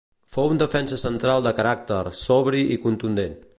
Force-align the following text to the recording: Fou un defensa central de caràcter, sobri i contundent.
Fou 0.35 0.47
un 0.53 0.61
defensa 0.63 0.97
central 1.01 1.45
de 1.49 1.53
caràcter, 1.61 2.01
sobri 2.25 2.65
i 2.77 2.81
contundent. 2.87 3.41